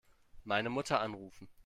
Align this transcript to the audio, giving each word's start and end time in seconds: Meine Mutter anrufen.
Meine 0.45 0.69
Mutter 0.71 0.99
anrufen. 0.99 1.47